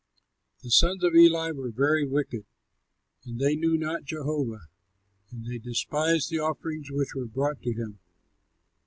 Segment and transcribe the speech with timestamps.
[0.63, 2.45] The sons of Eli were very wicked.
[3.23, 4.61] They knew not Jehovah,
[5.29, 7.99] and they despised the offerings which were brought to him.